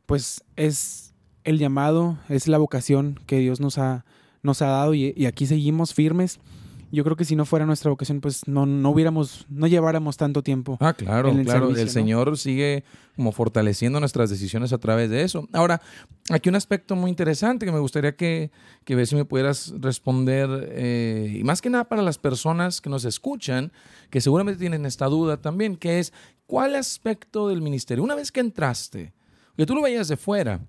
pues 0.06 0.44
es 0.58 1.14
el 1.46 1.60
llamado, 1.60 2.18
es 2.28 2.50
la 2.50 2.58
vocación 2.58 3.20
que 3.26 3.40
Dios 3.40 3.62
nos 3.62 3.78
ha, 3.78 4.04
nos 4.44 4.62
ha 4.62 4.68
dado 4.68 4.94
y, 4.94 5.26
aquí 5.26 5.46
seguimos 5.46 5.94
firmes. 5.94 6.42
Yo 6.90 7.04
creo 7.04 7.18
que 7.18 7.26
si 7.26 7.36
no 7.36 7.46
fuera 7.46 7.66
nuestra 7.66 7.90
vocación, 7.90 8.22
pues 8.22 8.48
no, 8.48 8.66
no 8.66 8.90
hubiéramos, 8.90 9.46
no 9.50 9.68
lleváramos 9.68 10.16
tanto 10.16 10.42
tiempo. 10.42 10.78
Ah, 10.80 10.94
claro, 10.94 11.30
el 11.30 11.44
claro. 11.44 11.70
el 11.70 11.90
Señor 11.90 12.38
sigue 12.38 12.86
como 13.18 13.34
fortaleciendo 13.34 14.00
nuestras 14.00 14.30
decisiones 14.30 14.72
a 14.72 14.78
través 14.78 15.10
de 15.10 15.24
eso. 15.24 15.50
Ahora, 15.52 15.82
aquí 16.30 16.48
un 16.48 16.56
aspecto 16.56 16.96
muy 16.96 17.10
interesante 17.10 17.66
que 17.66 17.74
me 17.74 17.80
gustaría 17.80 18.16
que, 18.16 18.52
que 18.86 18.96
ver 18.96 19.06
si 19.06 19.16
me 19.16 19.26
pudieras 19.26 19.74
responder, 19.80 20.50
eh, 20.72 21.38
y 21.40 21.44
más 21.44 21.62
que 21.62 21.70
nada 21.70 21.90
para 21.90 22.02
las 22.02 22.18
personas 22.18 22.80
que 22.80 22.90
nos 22.90 23.04
escuchan, 23.04 23.74
que 24.10 24.22
seguramente 24.22 24.60
tienen 24.60 24.86
esta 24.86 25.08
duda 25.08 25.42
también, 25.42 25.76
que 25.76 26.00
es 26.00 26.14
¿cuál 26.48 26.76
aspecto 26.76 27.50
del 27.50 27.62
ministerio, 27.62 28.04
una 28.04 28.16
vez 28.16 28.32
que 28.32 28.40
entraste, 28.40 29.14
que 29.56 29.66
tú 29.66 29.76
lo 29.76 29.84
veías 29.84 30.08
de 30.08 30.18
fuera, 30.18 30.60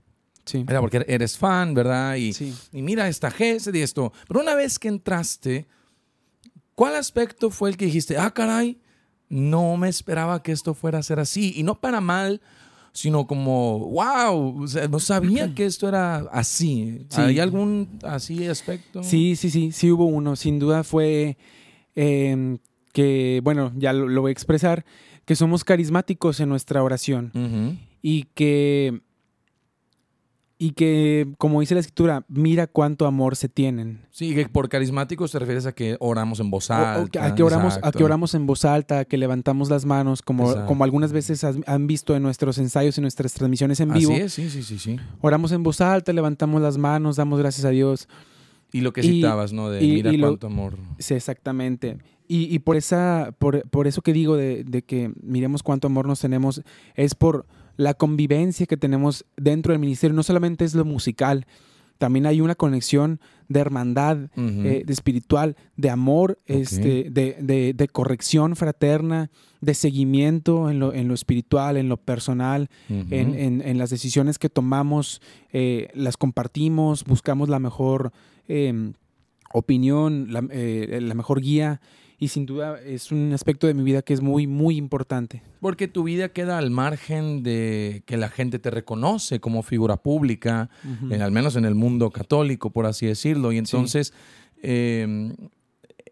Sí. 0.45 0.65
Porque 0.65 1.05
eres 1.07 1.37
fan, 1.37 1.75
¿verdad? 1.75 2.17
Y, 2.17 2.35
y 2.73 2.81
mira 2.81 3.07
esta 3.07 3.31
GESED 3.31 3.75
y 3.75 3.83
esto. 3.83 4.15
Pero 4.27 4.41
una 4.41 4.55
vez 4.55 4.79
que 4.79 4.89
entraste, 4.89 5.69
¿cuál 6.75 6.95
aspecto 6.95 7.51
fue 7.51 7.69
el 7.69 7.77
que 7.77 7.85
dijiste, 7.85 8.17
ah, 8.17 8.31
caray, 8.31 8.81
no 9.29 9.77
me 9.77 9.91
esperaba 9.91 10.43
que 10.43 10.53
esto 10.53 10.73
fuera 10.73 11.01
a 11.01 11.03
ser 11.03 11.21
así? 11.21 11.53
Y 11.55 11.65
no 11.65 11.79
para 11.83 12.01
mal, 12.01 12.41
sino 12.93 13.27
como, 13.27 13.91
wow, 13.91 14.67
no 14.91 14.99
sabía 15.01 15.55
que 15.55 15.67
esto 15.67 15.87
era 15.89 16.19
así. 16.33 17.07
¿Hay 17.17 17.39
algún 17.39 17.99
así 18.03 18.47
aspecto? 18.47 19.03
Sí, 19.03 19.37
sí, 19.37 19.51
sí, 19.51 19.71
sí 19.73 19.91
hubo 19.93 20.07
uno. 20.07 20.35
Sin 20.35 20.59
duda 20.59 20.83
fue 20.83 21.37
em, 21.95 22.59
que, 22.93 23.41
bueno, 23.45 23.73
ya 23.77 23.93
lo, 23.93 24.23
voy 24.23 24.31
a 24.31 24.33
expresar, 24.33 24.85
que 25.29 25.37
somos 25.37 25.63
carismáticos 25.63 26.41
en 26.41 26.49
nuestra 26.49 26.83
oración 26.83 27.79
y 28.01 28.23
que 28.35 29.03
y 30.57 30.71
que, 30.71 31.29
como 31.37 31.61
dice 31.61 31.75
la 31.75 31.81
escritura, 31.81 32.25
mira 32.29 32.67
cuánto 32.67 33.07
amor 33.07 33.37
se 33.37 33.51
tienen. 33.51 34.07
Sí, 34.11 34.35
que 34.35 34.49
por 34.49 34.71
carismáticos 34.71 35.31
te 35.31 35.39
refieres 35.39 35.67
a 35.67 35.73
que 35.73 35.99
oramos 36.01 36.41
en 36.41 36.51
voz 36.51 36.71
alta. 36.71 37.27
a, 37.27 37.35
que 37.35 37.43
oramos, 37.43 37.79
a 37.83 37.93
que 37.93 38.03
oramos 38.03 38.35
en 38.35 38.47
voz 38.47 38.65
alta, 38.65 39.01
a 39.01 39.05
que 39.05 39.19
levantamos 39.19 39.69
las 39.69 39.85
manos, 39.85 40.23
como, 40.23 40.65
como 40.65 40.83
algunas 40.83 41.13
veces 41.13 41.45
han 41.45 41.87
visto 41.87 42.17
en 42.17 42.23
nuestros 42.23 42.57
ensayos, 42.57 42.97
en 42.97 43.03
nuestras 43.03 43.35
transmisiones 43.35 43.81
en 43.81 43.93
vivo. 43.93 44.13
Así 44.15 44.31
sí, 44.31 44.49
sí, 44.49 44.63
sí, 44.63 44.79
sí. 44.79 44.97
Oramos 45.21 45.53
en 45.53 45.63
voz 45.63 45.83
alta, 45.83 46.11
levantamos 46.15 46.63
las 46.63 46.79
manos, 46.79 47.17
damos 47.17 47.39
gracias 47.39 47.67
a 47.67 47.71
Dios. 47.71 48.09
Y 48.73 48.81
lo 48.81 48.93
que 48.93 49.03
citabas, 49.03 49.53
¿no? 49.53 49.71
De 49.71 49.81
mira 49.81 50.13
cuánto 50.19 50.47
amor. 50.47 50.77
Sí, 50.99 51.15
exactamente. 51.15 51.99
Y, 52.27 52.55
y, 52.55 52.59
por, 52.59 52.77
esa, 52.77 53.35
por, 53.39 53.67
por 53.71 53.87
eso 53.87 54.03
que 54.03 54.13
digo 54.13 54.37
de, 54.37 54.63
de 54.65 54.83
que 54.83 55.11
miremos 55.23 55.63
cuánto 55.63 55.87
amor 55.87 56.07
nos 56.07 56.21
tenemos, 56.21 56.63
es 56.95 57.15
por 57.15 57.47
la 57.79 57.95
convivencia 57.95 58.67
que 58.67 58.77
tenemos 58.77 59.25
dentro 59.37 59.73
del 59.73 59.79
ministerio 59.79 60.15
no 60.15 60.23
solamente 60.23 60.67
es 60.67 60.75
lo 60.75 60.85
musical, 60.85 61.47
también 61.99 62.27
hay 62.27 62.41
una 62.41 62.55
conexión 62.55 63.21
de 63.49 63.61
hermandad, 63.61 64.31
eh, 64.37 64.83
de 64.87 64.93
espiritual, 64.93 65.57
de 65.77 65.91
amor, 65.91 66.39
este, 66.47 67.11
de, 67.11 67.89
corrección 67.93 68.57
fraterna, 68.57 69.31
de 69.61 69.75
seguimiento 69.75 70.71
en 70.71 70.79
lo, 70.79 70.95
en 70.95 71.09
lo 71.09 71.15
espiritual, 71.15 71.77
en 71.77 71.89
lo 71.89 71.97
personal, 71.97 72.71
en, 72.89 73.79
las 73.79 73.91
decisiones 73.91 74.39
que 74.39 74.49
tomamos, 74.49 75.21
eh, 75.53 75.89
las 75.95 76.17
compartimos, 76.17 77.05
buscamos 77.05 77.49
la 77.49 77.59
mejor 77.59 78.13
em, 78.49 78.95
opinión, 79.53 80.33
la, 80.33 80.47
eh, 80.51 80.99
la 81.01 81.15
mejor 81.15 81.41
guía 81.41 81.81
y 82.21 82.29
sin 82.29 82.47
duda 82.47 82.81
es 82.81 83.13
un 83.13 83.33
aspecto 83.33 83.69
de 83.69 83.75
mi 83.75 83.85
vida 83.85 84.03
que 84.03 84.13
es 84.13 84.21
muy, 84.21 84.49
muy 84.49 84.77
importante. 84.77 85.43
Porque 85.61 85.87
tu 85.87 86.03
vida 86.03 86.31
queda 86.31 86.59
al 86.59 86.71
margen 86.71 87.45
de 87.45 88.03
que 88.07 88.17
la 88.17 88.29
gente 88.29 88.59
te 88.59 88.71
reconoce 88.71 89.39
como 89.39 89.63
figura 89.63 89.99
pública, 89.99 90.69
al 91.21 91.31
menos 91.31 91.55
en 91.55 91.65
el 91.65 91.77
mundo 91.77 92.11
católico, 92.11 92.71
por 92.71 92.87
así 92.87 93.07
decirlo. 93.07 93.53
Y 93.53 93.59
entonces, 93.59 94.13
em, 94.63 95.33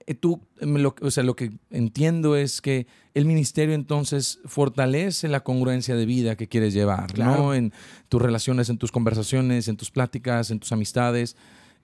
eh, 0.07 0.15
tú, 0.15 0.41
lo, 0.61 0.95
o 1.01 1.11
sea, 1.11 1.25
lo 1.25 1.35
que 1.35 1.51
entiendo 1.71 2.37
es 2.37 2.61
que 2.61 2.87
el 3.15 3.25
ministerio 3.25 3.75
entonces 3.75 4.39
fortalece 4.45 5.27
la 5.27 5.41
congruencia 5.41 5.97
de 5.97 6.07
vida 6.07 6.37
que 6.37 6.47
quieres 6.47 6.73
llevar, 6.73 7.19
¿no? 7.19 7.53
En 7.53 7.73
tus 8.09 8.23
relaciones, 8.23 8.69
en 8.69 8.79
tus 8.79 8.93
conversaciones, 8.93 9.67
en 9.67 9.77
tus 9.77 9.91
pláticas, 9.91 10.53
en 10.53 10.61
tus 10.61 10.71
amistades. 10.71 11.37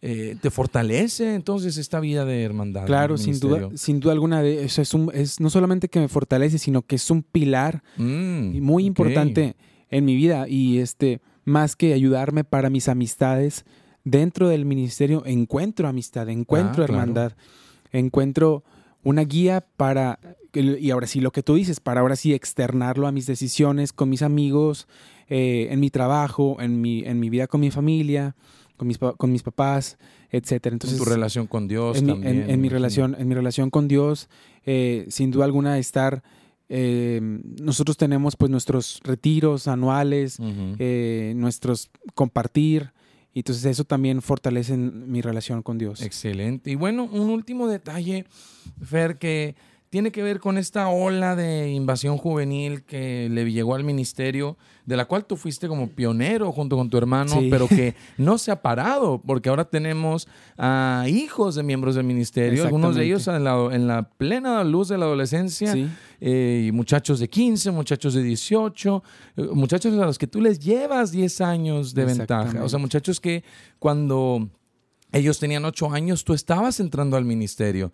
Eh, 0.04 0.34
te 0.40 0.50
fortalece 0.50 1.32
entonces 1.36 1.76
esta 1.76 2.00
vida 2.00 2.24
de 2.24 2.42
hermandad. 2.42 2.86
Claro, 2.86 3.16
sin 3.16 3.38
duda, 3.38 3.70
sin 3.76 4.00
duda 4.00 4.12
alguna, 4.12 4.42
eso 4.42 4.82
es, 4.82 4.94
un, 4.94 5.12
es 5.14 5.38
no 5.38 5.48
solamente 5.48 5.88
que 5.88 6.00
me 6.00 6.08
fortalece, 6.08 6.58
sino 6.58 6.82
que 6.82 6.96
es 6.96 7.08
un 7.08 7.22
pilar 7.22 7.84
mm, 7.98 8.60
muy 8.60 8.84
importante 8.84 9.54
en 9.90 10.04
mi 10.04 10.16
vida 10.16 10.48
y 10.48 10.78
este, 10.78 11.20
más 11.44 11.76
que 11.76 11.94
ayudarme 11.94 12.42
para 12.42 12.68
mis 12.68 12.88
amistades, 12.88 13.64
dentro 14.02 14.48
del 14.48 14.64
ministerio 14.64 15.22
encuentro 15.24 15.86
amistad, 15.86 16.28
encuentro 16.28 16.82
ah, 16.82 16.86
hermandad, 16.86 17.34
encuentro 17.92 18.64
una 19.04 19.22
guía 19.22 19.64
para, 19.76 20.18
y 20.52 20.90
ahora 20.90 21.06
sí 21.06 21.20
lo 21.20 21.30
que 21.30 21.44
tú 21.44 21.54
dices, 21.54 21.78
para 21.78 22.00
ahora 22.00 22.16
sí 22.16 22.34
externarlo 22.34 23.06
a 23.06 23.12
mis 23.12 23.26
decisiones 23.26 23.92
con 23.92 24.08
mis 24.08 24.22
amigos, 24.22 24.88
eh, 25.28 25.68
en 25.70 25.78
mi 25.78 25.90
trabajo, 25.90 26.56
en 26.60 26.80
mi, 26.80 27.04
en 27.04 27.20
mi 27.20 27.30
vida 27.30 27.46
con 27.46 27.60
mi 27.60 27.70
familia 27.70 28.34
con 28.82 28.88
mis, 28.88 28.98
con 28.98 29.30
mis 29.30 29.44
papás, 29.44 29.96
etcétera. 30.30 30.74
Entonces, 30.74 30.98
en 30.98 31.04
tu 31.04 31.08
relación 31.08 31.46
con 31.46 31.68
Dios 31.68 31.98
en 31.98 32.08
también. 32.08 32.46
Mi, 32.46 32.52
en, 32.52 32.60
mi 32.60 32.68
relación, 32.68 33.14
en 33.16 33.28
mi 33.28 33.34
relación 33.36 33.70
con 33.70 33.86
Dios, 33.86 34.28
eh, 34.66 35.06
sin 35.08 35.30
duda 35.30 35.44
alguna 35.44 35.78
estar 35.78 36.24
eh, 36.68 37.20
nosotros 37.60 37.96
tenemos 37.96 38.34
pues 38.34 38.50
nuestros 38.50 39.00
retiros 39.04 39.68
anuales, 39.68 40.38
eh, 40.78 41.32
nuestros 41.36 41.90
compartir, 42.14 42.92
y 43.32 43.40
entonces 43.40 43.66
eso 43.66 43.84
también 43.84 44.20
fortalece 44.20 44.76
mi 44.76 45.20
relación 45.20 45.62
con 45.62 45.78
Dios. 45.78 46.02
Excelente. 46.02 46.70
Y 46.70 46.74
bueno, 46.74 47.04
un 47.04 47.30
último 47.30 47.68
detalle, 47.68 48.24
Fer, 48.82 49.18
que 49.18 49.54
tiene 49.92 50.10
que 50.10 50.22
ver 50.22 50.40
con 50.40 50.56
esta 50.56 50.88
ola 50.88 51.36
de 51.36 51.68
invasión 51.68 52.16
juvenil 52.16 52.82
que 52.82 53.28
le 53.30 53.52
llegó 53.52 53.74
al 53.74 53.84
ministerio, 53.84 54.56
de 54.86 54.96
la 54.96 55.04
cual 55.04 55.26
tú 55.26 55.36
fuiste 55.36 55.68
como 55.68 55.90
pionero 55.90 56.50
junto 56.50 56.78
con 56.78 56.88
tu 56.88 56.96
hermano, 56.96 57.34
pero 57.50 57.68
que 57.68 57.94
no 58.16 58.38
se 58.38 58.50
ha 58.50 58.62
parado, 58.62 59.20
porque 59.20 59.50
ahora 59.50 59.66
tenemos 59.66 60.28
a 60.56 61.04
hijos 61.08 61.56
de 61.56 61.62
miembros 61.62 61.94
del 61.94 62.04
ministerio, 62.04 62.64
algunos 62.64 62.96
de 62.96 63.04
ellos 63.04 63.28
en 63.28 63.44
la, 63.44 64.08
plena 64.16 64.64
luz 64.64 64.88
de 64.88 64.96
la 64.96 65.04
adolescencia, 65.04 65.74
eh, 66.22 66.64
y 66.68 66.72
muchachos 66.72 67.18
de 67.18 67.28
15, 67.28 67.70
muchachos 67.72 68.14
de 68.14 68.22
18, 68.22 69.02
eh, 69.36 69.42
muchachos 69.52 69.92
a 69.92 70.06
los 70.06 70.16
que 70.16 70.26
tú 70.26 70.40
les 70.40 70.58
llevas 70.58 71.12
10 71.12 71.42
años 71.42 71.92
de 71.92 72.06
ventaja, 72.06 72.64
o 72.64 72.68
sea, 72.70 72.78
muchachos 72.78 73.20
que 73.20 73.44
cuando 73.78 74.48
ellos 75.12 75.38
tenían 75.38 75.64
ocho 75.64 75.92
años, 75.92 76.24
tú 76.24 76.32
estabas 76.32 76.80
entrando 76.80 77.16
al 77.16 77.24
ministerio. 77.24 77.92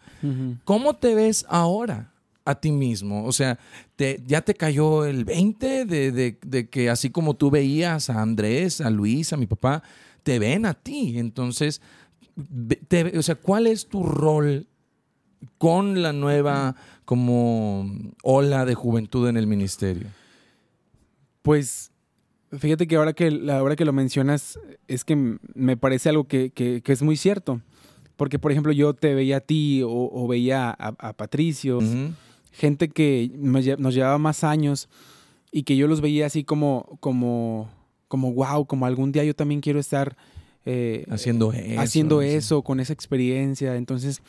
¿Cómo 0.64 0.94
te 0.94 1.14
ves 1.14 1.44
ahora 1.48 2.12
a 2.44 2.54
ti 2.54 2.70
mismo? 2.70 3.24
O 3.24 3.32
sea, 3.32 3.58
te, 3.96 4.22
¿ya 4.26 4.40
te 4.42 4.54
cayó 4.54 5.04
el 5.04 5.24
20 5.24 5.84
de, 5.84 6.68
que 6.70 6.90
así 6.90 7.10
como 7.10 7.34
tú 7.34 7.50
veías 7.50 8.08
a 8.08 8.22
Andrés, 8.22 8.80
a 8.80 8.90
Luis, 8.90 9.32
a 9.32 9.36
mi 9.36 9.46
papá, 9.46 9.82
te 10.22 10.38
ven 10.38 10.64
a 10.64 10.74
ti? 10.74 11.18
Entonces, 11.18 11.82
o 13.16 13.22
sea, 13.22 13.34
¿cuál 13.34 13.66
es 13.66 13.88
tu 13.88 14.04
rol 14.04 14.68
con 15.58 16.02
la 16.02 16.12
nueva 16.12 16.76
como 17.04 17.90
ola 18.22 18.64
de 18.64 18.74
juventud 18.74 19.28
en 19.28 19.36
el 19.36 19.48
ministerio? 19.48 20.06
Pues 21.42 21.90
Fíjate 22.56 22.86
que 22.86 22.96
ahora 22.96 23.12
que, 23.12 23.30
la 23.30 23.76
que 23.76 23.84
lo 23.84 23.92
mencionas, 23.92 24.58
es 24.86 25.04
que 25.04 25.38
me 25.54 25.76
parece 25.76 26.08
algo 26.08 26.24
que, 26.24 26.82
es 26.84 27.02
muy 27.02 27.16
cierto. 27.16 27.60
Porque, 28.16 28.38
por 28.38 28.50
ejemplo, 28.50 28.72
yo 28.72 28.94
te 28.94 29.14
veía 29.14 29.38
a 29.38 29.40
ti 29.40 29.82
o, 29.84 30.26
veía 30.26 30.70
a, 30.70 31.12
Patricio, 31.12 31.80
gente 32.52 32.88
que 32.88 33.30
nos, 33.36 33.94
llevaba 33.94 34.18
más 34.18 34.44
años 34.44 34.88
y 35.52 35.62
que 35.62 35.76
yo 35.76 35.86
los 35.86 36.00
veía 36.00 36.26
así 36.26 36.42
como, 36.42 36.98
como, 37.00 37.70
como 38.08 38.32
wow, 38.32 38.66
como 38.66 38.86
algún 38.86 39.12
día 39.12 39.24
yo 39.24 39.34
también 39.34 39.60
quiero 39.60 39.78
estar 39.78 40.16
eh, 40.64 41.06
haciendo 41.10 41.52
eso, 41.52 41.80
haciendo 41.80 42.22
eso 42.22 42.62
con 42.62 42.80
esa 42.80 42.92
experiencia. 42.92 43.76
Entonces, 43.76 44.22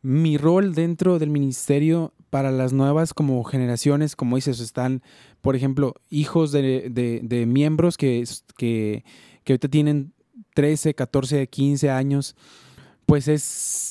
mi 0.00 0.38
rol 0.38 0.74
dentro 0.74 1.18
del 1.18 1.30
ministerio 1.30 2.12
para 2.32 2.50
las 2.50 2.72
nuevas 2.72 3.12
como 3.12 3.44
generaciones, 3.44 4.16
como 4.16 4.36
dices, 4.36 4.58
están, 4.58 5.02
por 5.42 5.54
ejemplo, 5.54 5.96
hijos 6.08 6.50
de, 6.50 7.44
miembros 7.46 7.98
que, 7.98 8.24
que, 8.56 9.04
que, 9.44 9.52
ahorita 9.52 9.68
tienen 9.68 10.14
13, 10.54 10.94
14, 10.94 11.46
15 11.46 11.90
años, 11.90 12.34
pues 13.04 13.28
es 13.28 13.42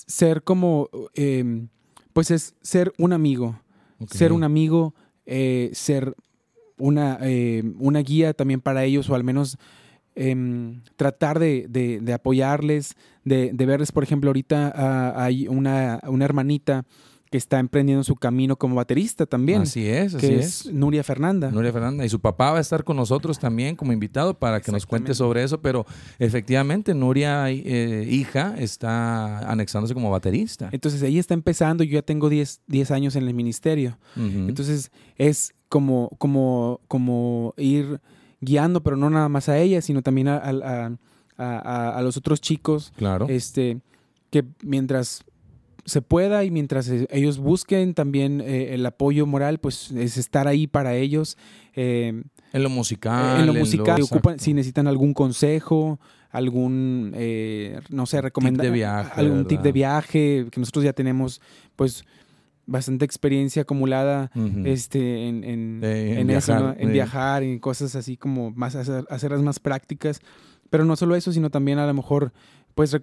ser 0.07 0.41
como, 0.41 0.89
em, 1.13 1.67
pues 2.13 2.31
es 2.31 2.55
ser 2.63 2.91
un 2.98 3.13
amigo, 3.13 3.62
ser 4.10 4.33
un 4.33 4.43
amigo, 4.43 4.95
eh, 5.27 5.69
ser 5.74 6.15
una, 6.79 7.19
em, 7.21 7.75
una 7.77 8.00
guía 8.00 8.33
también 8.33 8.60
para 8.60 8.86
ellos, 8.86 9.07
o 9.12 9.13
al 9.13 9.24
menos 9.24 9.60
em, 10.15 10.81
tratar 10.95 11.38
de, 11.38 11.67
de, 11.69 12.12
apoyarles, 12.12 12.95
de, 13.24 13.53
verles, 13.53 13.91
por 13.91 14.01
ejemplo, 14.01 14.29
ahorita 14.29 14.74
ah, 14.75 15.13
hay 15.24 15.48
una, 15.48 16.00
una 16.07 16.25
hermanita 16.25 16.86
que 17.32 17.38
está 17.38 17.60
emprendiendo 17.60 18.04
su 18.04 18.18
camino 18.18 18.58
como 18.58 18.76
baterista 18.76 19.26
también. 19.26 19.62
Así 19.62 19.88
es, 19.88 20.14
así 20.14 20.34
es. 20.34 20.66
Nuria 20.66 21.02
Fernanda. 21.02 21.50
Nuria 21.50 21.72
Fernanda. 21.72 22.06
Y 22.06 22.10
su 22.10 22.20
papá 22.20 22.52
va 22.52 22.58
a 22.58 22.62
estar 22.62 22.84
con 22.84 22.98
nosotros 22.98 23.40
también 23.40 23.78
como 23.78 23.94
invitado 23.94 24.38
para 24.38 24.60
que 24.60 24.70
nos 24.74 24.86
cuente 24.86 25.16
sobre 25.16 25.42
eso, 25.42 25.62
pero 25.62 25.86
efectivamente 26.20 26.94
Nuria, 26.94 27.50
eh, 27.50 28.06
hija, 28.10 28.56
está 28.58 29.50
anexándose 29.50 29.94
como 29.94 30.12
baterista. 30.12 30.68
Entonces 30.74 31.02
ella 31.04 31.22
está 31.22 31.34
empezando, 31.34 31.86
yo 31.86 31.94
ya 31.94 32.02
tengo 32.02 32.28
10, 32.30 32.60
años 32.92 33.16
en 33.16 33.26
el 33.26 33.34
ministerio. 33.34 33.98
Entonces 34.18 34.92
es 35.16 35.54
como, 35.70 36.10
como, 36.18 36.82
como 36.90 37.54
ir 37.56 38.02
guiando, 38.42 38.84
pero 38.84 38.98
no 38.98 39.10
nada 39.10 39.30
más 39.30 39.48
a 39.48 39.58
ella, 39.58 39.82
sino 39.82 40.02
también 40.02 40.28
a, 40.28 40.98
a 41.38 42.02
los 42.02 42.18
otros 42.18 42.42
chicos. 42.42 42.92
Claro. 42.98 43.28
Este, 43.30 43.80
que 44.32 44.44
mientras 44.64 45.24
se 45.86 46.02
pueda 46.02 46.44
y 46.44 46.52
mientras 46.52 46.90
e, 46.90 47.08
ellos 47.12 47.38
busquen 47.38 47.94
también 47.94 48.42
eh, 48.42 48.74
el 48.74 48.86
apoyo 48.86 49.26
moral, 49.26 49.60
pues 49.60 49.92
es 49.92 50.18
estar 50.18 50.48
ahí 50.48 50.68
para 50.68 50.96
ellos. 50.96 51.38
Eh, 51.76 52.24
en 52.54 52.64
lo 52.64 52.70
musical. 52.70 53.40
En 53.40 53.48
lo 53.48 53.54
musical. 53.54 54.02
si 54.38 54.54
necesitan 54.54 54.88
algún 54.88 55.14
consejo, 55.14 56.00
algún, 56.30 57.14
eh, 57.16 57.80
no 57.90 58.06
sé, 58.06 58.22
recomendar. 58.22 58.68
Algún 59.16 59.48
tip 59.48 59.62
de 59.62 59.72
viaje, 59.72 60.48
que 60.52 60.60
nosotros 60.60 60.86
ya 60.86 60.94
tenemos, 60.94 61.42
pues 61.76 62.06
bastante 62.68 63.04
experiencia 63.04 63.64
acumulada 63.64 64.32
este, 64.64 65.28
en, 65.28 65.44
en, 65.44 65.84
en, 65.84 66.28
viajar, 66.28 66.78
en 66.80 66.94
viajar, 66.94 67.44
en 67.44 67.60
cosas 67.60 67.96
así 67.96 68.18
como 68.18 68.52
más 68.52 68.76
hacer, 68.76 69.06
hacerlas 69.10 69.42
más 69.42 69.60
prácticas. 69.60 70.20
Pero 70.70 70.86
no 70.86 70.96
solo 70.96 71.16
eso, 71.16 71.34
sino 71.34 71.50
también 71.50 71.80
a 71.80 71.88
lo 71.88 71.94
mejor 71.94 72.32
pues 72.76 72.96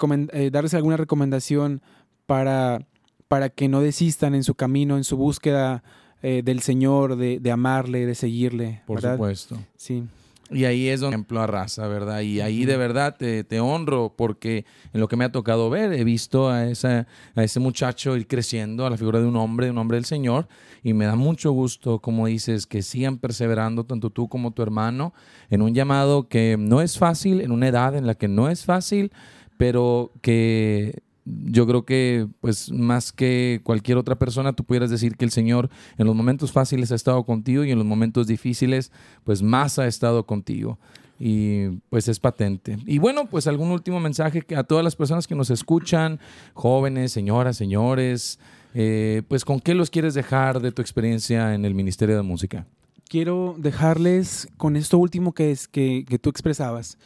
darles 0.50 0.72
alguna 0.72 0.96
recomendación 0.96 1.82
para, 2.28 2.86
para 3.26 3.48
que 3.48 3.68
no 3.68 3.80
desistan 3.80 4.34
en 4.34 4.44
su 4.44 4.54
camino, 4.54 4.98
en 4.98 5.04
su 5.04 5.16
búsqueda 5.16 5.82
eh, 6.22 6.42
del 6.44 6.60
Señor, 6.60 7.16
de, 7.16 7.40
de, 7.40 7.50
amarle, 7.50 8.04
de 8.04 8.14
seguirle. 8.14 8.82
Por 8.86 9.00
supuesto. 9.00 9.56
Sí. 9.78 10.04
Y 10.50 10.66
ahí 10.66 10.88
es 10.88 11.00
donde 11.00 11.14
ejemplo 11.14 11.40
a 11.40 11.46
raza, 11.46 11.88
¿verdad? 11.88 12.20
Y 12.20 12.42
ahí 12.42 12.66
de 12.66 12.76
verdad 12.76 13.16
te, 13.18 13.44
te, 13.44 13.60
honro 13.60 14.12
porque 14.14 14.66
en 14.92 15.00
lo 15.00 15.08
que 15.08 15.16
me 15.16 15.24
ha 15.24 15.32
tocado 15.32 15.70
ver, 15.70 15.94
he 15.94 16.04
visto 16.04 16.50
a, 16.50 16.66
esa, 16.66 17.06
a 17.34 17.44
ese 17.44 17.60
muchacho 17.60 18.14
ir 18.14 18.26
creciendo 18.26 18.84
a 18.84 18.90
la 18.90 18.98
figura 18.98 19.20
de 19.20 19.26
un 19.26 19.36
hombre, 19.36 19.66
de 19.66 19.72
un 19.72 19.78
hombre 19.78 19.96
del 19.96 20.04
Señor. 20.04 20.48
Y 20.82 20.92
me 20.92 21.06
da 21.06 21.16
mucho 21.16 21.52
gusto, 21.52 22.00
como 22.00 22.26
dices, 22.26 22.66
que 22.66 22.82
sigan 22.82 23.16
perseverando, 23.16 23.84
tanto 23.84 24.10
tú 24.10 24.28
como 24.28 24.50
tu 24.50 24.60
hermano, 24.60 25.14
en 25.48 25.62
un 25.62 25.74
llamado 25.74 26.28
que 26.28 26.56
no 26.58 26.82
es 26.82 26.98
fácil, 26.98 27.40
en 27.40 27.52
una 27.52 27.68
edad 27.68 27.96
en 27.96 28.06
la 28.06 28.16
que 28.16 28.28
no 28.28 28.50
es 28.50 28.66
fácil, 28.66 29.12
pero 29.56 30.12
que 30.20 31.07
yo 31.44 31.66
creo 31.66 31.84
que 31.84 32.26
pues 32.40 32.70
más 32.70 33.12
que 33.12 33.60
cualquier 33.64 33.98
otra 33.98 34.18
persona 34.18 34.52
tú 34.52 34.64
pudieras 34.64 34.90
decir 34.90 35.16
que 35.16 35.24
el 35.24 35.30
Señor 35.30 35.70
en 35.96 36.06
los 36.06 36.14
momentos 36.14 36.52
fáciles 36.52 36.92
ha 36.92 36.94
estado 36.94 37.24
contigo 37.24 37.64
y 37.64 37.70
en 37.70 37.78
los 37.78 37.86
momentos 37.86 38.26
difíciles 38.26 38.92
pues 39.24 39.42
más 39.42 39.78
ha 39.78 39.86
estado 39.86 40.26
contigo 40.26 40.78
y 41.18 41.68
pues 41.90 42.08
es 42.08 42.20
patente. 42.20 42.78
Y 42.86 42.98
bueno, 42.98 43.26
pues 43.26 43.46
algún 43.46 43.70
último 43.70 43.98
mensaje 44.00 44.44
a 44.56 44.62
todas 44.62 44.84
las 44.84 44.94
personas 44.96 45.26
que 45.26 45.34
nos 45.34 45.50
escuchan, 45.50 46.20
jóvenes, 46.54 47.12
señoras, 47.12 47.56
señores, 47.56 48.38
eh, 48.74 49.22
pues 49.28 49.44
con 49.44 49.60
qué 49.60 49.74
los 49.74 49.90
quieres 49.90 50.14
dejar 50.14 50.60
de 50.60 50.72
tu 50.72 50.80
experiencia 50.80 51.54
en 51.54 51.64
el 51.64 51.74
Ministerio 51.74 52.16
de 52.16 52.22
Música. 52.22 52.66
Quiero 53.08 53.56
dejarles 53.58 54.48
con 54.56 54.76
esto 54.76 54.98
último 54.98 55.32
que 55.32 55.50
es 55.50 55.66
que, 55.66 56.04
que 56.06 56.18
tú 56.18 56.30
expresabas, 56.30 56.98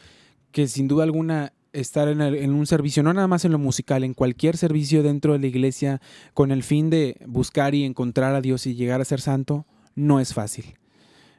que 0.50 0.67
sin 0.67 0.88
duda 0.88 1.05
alguna 1.05 1.52
estar 1.73 2.09
en, 2.09 2.52
un 2.52 2.67
servicio, 2.67 3.02
no 3.02 3.12
nada 3.12 3.29
más 3.29 3.45
en 3.45 3.52
lo 3.52 3.59
musical, 3.59 4.05
en 4.05 4.14
cualquier 4.14 4.57
servicio 4.57 5.02
dentro 5.02 5.33
de 5.33 5.38
la 5.38 5.47
iglesia, 5.47 6.00
con 6.35 6.50
el 6.50 6.62
fin 6.62 6.91
de 6.91 7.17
buscar 7.26 7.75
y 7.75 7.85
encontrar 7.85 8.35
a 8.35 8.41
Dios 8.41 8.67
y 8.67 8.75
llegar 8.75 9.00
a 9.00 9.05
ser 9.05 9.21
santo, 9.21 9.67
no 9.95 10.21
es 10.21 10.35
fácil. 10.35 10.75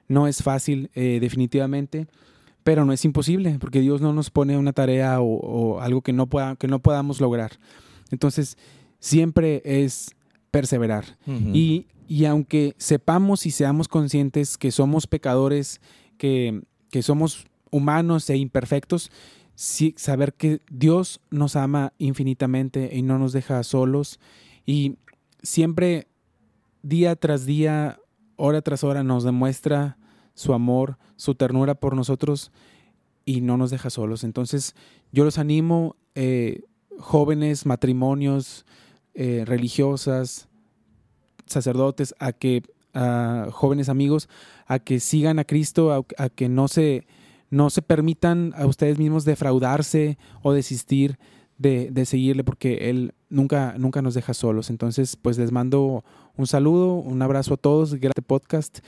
No 0.07 0.27
es 0.27 0.43
fácil, 0.43 0.89
eh, 0.95 1.19
definitivamente, 1.21 2.07
pero 2.63 2.85
no 2.85 2.93
es 2.93 3.05
imposible, 3.05 3.57
porque 3.59 3.81
Dios 3.81 4.01
no 4.01 4.13
nos 4.13 4.29
pone 4.29 4.57
una 4.57 4.73
tarea 4.73 5.21
o, 5.21 5.79
algo 5.79 6.01
que 6.01 6.13
no, 6.13 6.27
pueda, 6.27 6.55
que 6.55 6.67
no 6.67 6.79
podamos 6.79 7.21
lograr. 7.21 7.51
Entonces, 8.11 8.57
siempre 8.99 9.61
es 9.65 10.15
perseverar. 10.51 11.17
y, 11.25 11.87
y, 12.07 12.25
aunque 12.25 12.75
sepamos 12.77 13.45
y 13.45 13.51
seamos 13.51 13.87
conscientes 13.87 14.57
que 14.57 14.71
somos 14.71 15.07
pecadores, 15.07 15.81
que, 16.17 16.61
que 16.89 17.01
somos 17.01 17.45
humanos 17.71 18.29
e 18.29 18.37
imperfectos, 18.37 19.11
sí, 19.55 19.93
saber 19.97 20.33
que 20.33 20.61
Dios 20.69 21.21
nos 21.29 21.55
ama 21.55 21.93
infinitamente 21.97 22.89
y 22.93 23.01
no 23.01 23.19
nos 23.19 23.33
deja 23.33 23.63
solos 23.63 24.19
y 24.65 24.97
siempre 25.41 26.07
día 26.81 27.15
tras 27.15 27.45
día, 27.45 27.99
hora 28.35 28.61
tras 28.61 28.83
hora 28.83 29.03
nos 29.03 29.23
demuestra 29.23 29.97
su 30.33 30.53
amor, 30.53 30.97
su 31.15 31.35
ternura 31.35 31.75
por 31.75 31.95
nosotros 31.95 32.51
y 33.25 33.41
no 33.41 33.57
nos 33.57 33.71
deja 33.71 33.89
solos. 33.89 34.23
Entonces 34.23 34.75
yo 35.11 35.23
los 35.23 35.37
animo, 35.37 35.95
eh, 36.15 36.63
jóvenes, 36.99 37.65
matrimonios, 37.65 38.65
eh, 39.13 39.43
religiosas, 39.45 40.47
sacerdotes, 41.45 42.15
a 42.19 42.31
que, 42.31 42.63
a 42.93 43.47
jóvenes 43.51 43.89
amigos, 43.89 44.29
a 44.65 44.79
que 44.79 44.99
sigan 44.99 45.39
a 45.39 45.43
Cristo, 45.43 46.05
a 46.17 46.29
que 46.29 46.49
no 46.49 46.67
se 46.67 47.05
no 47.53 47.69
se 47.69 47.83
permitan 47.83 48.51
a 48.57 48.65
ustedes 48.65 48.97
mismos 48.97 49.25
defraudarse 49.25 50.17
o 50.41 50.53
desistir 50.53 51.19
de, 51.59 51.91
de, 51.91 52.07
seguirle 52.07 52.43
porque 52.43 52.89
Él 52.89 53.13
nunca, 53.29 53.75
nunca 53.77 54.01
nos 54.01 54.15
deja 54.15 54.33
solos. 54.33 54.71
Entonces, 54.71 55.15
pues 55.15 55.37
les 55.37 55.51
mando 55.51 56.03
un 56.35 56.47
saludo, 56.47 56.95
un 56.95 57.21
abrazo 57.21 57.53
a 57.53 57.57
todos, 57.57 57.93
este 57.93 58.23
podcast 58.23 58.79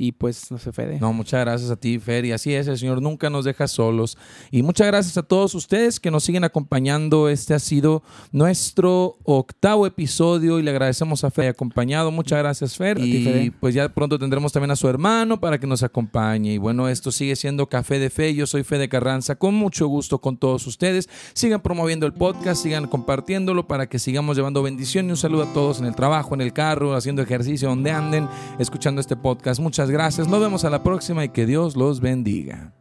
y 0.00 0.12
pues 0.12 0.52
no 0.52 0.58
sé, 0.58 0.70
Fede. 0.70 1.00
No, 1.00 1.12
muchas 1.12 1.40
gracias 1.40 1.72
a 1.72 1.76
ti, 1.76 1.98
Fer. 1.98 2.24
Y 2.24 2.30
así 2.30 2.54
es, 2.54 2.68
el 2.68 2.78
Señor 2.78 3.02
nunca 3.02 3.30
nos 3.30 3.44
deja 3.44 3.66
solos. 3.66 4.16
Y 4.52 4.62
muchas 4.62 4.86
gracias 4.86 5.18
a 5.18 5.24
todos 5.24 5.56
ustedes 5.56 5.98
que 5.98 6.12
nos 6.12 6.22
siguen 6.22 6.44
acompañando. 6.44 7.28
Este 7.28 7.52
ha 7.52 7.58
sido 7.58 8.04
nuestro 8.30 9.16
octavo 9.24 9.88
episodio 9.88 10.60
y 10.60 10.62
le 10.62 10.70
agradecemos 10.70 11.24
a 11.24 11.32
Fer 11.32 11.48
acompañado. 11.48 12.12
Muchas 12.12 12.38
gracias, 12.38 12.76
Fer. 12.76 12.96
y 13.00 13.50
pues 13.50 13.74
ya 13.74 13.88
pronto 13.88 14.20
tendremos 14.20 14.52
también 14.52 14.70
a 14.70 14.76
su 14.76 14.88
hermano 14.88 15.40
para 15.40 15.58
que 15.58 15.66
nos 15.66 15.82
acompañe. 15.82 16.54
Y 16.54 16.58
bueno, 16.58 16.88
esto 16.88 17.10
sigue 17.10 17.34
siendo 17.34 17.68
Café 17.68 17.98
de 17.98 18.08
Fe. 18.08 18.32
Yo 18.36 18.46
soy 18.46 18.62
Fede 18.62 18.88
Carranza. 18.88 19.34
Con 19.34 19.56
mucho 19.56 19.88
gusto 19.88 20.20
con 20.20 20.36
todos 20.36 20.64
ustedes. 20.68 21.08
Sigan 21.32 21.60
promoviendo 21.60 22.06
el 22.06 22.12
podcast, 22.12 22.62
sigan 22.62 22.86
compartiéndolo 22.86 23.66
para 23.66 23.88
que 23.88 23.98
sigamos 23.98 24.36
llevando 24.36 24.62
bendición 24.62 25.08
y 25.08 25.10
un 25.10 25.16
saludo 25.16 25.42
a 25.42 25.52
todos 25.52 25.80
en 25.80 25.86
el 25.86 25.96
trabajo, 25.96 26.34
en 26.36 26.40
el 26.40 26.52
carro, 26.52 26.94
haciendo 26.94 27.20
ejercicio, 27.20 27.68
donde 27.68 27.90
anden, 27.90 28.28
escuchando 28.60 29.00
este 29.00 29.16
podcast. 29.16 29.58
Muchas 29.58 29.87
gracias. 29.90 30.28
Nos 30.28 30.40
vemos 30.40 30.64
a 30.64 30.70
la 30.70 30.82
próxima 30.82 31.24
y 31.24 31.28
que 31.30 31.46
Dios 31.46 31.76
los 31.76 32.00
bendiga. 32.00 32.77